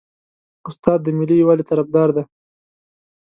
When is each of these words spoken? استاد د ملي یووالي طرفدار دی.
استاد 0.69 0.99
د 1.03 1.07
ملي 1.17 1.35
یووالي 1.39 1.63
طرفدار 1.71 2.09
دی. 2.15 2.23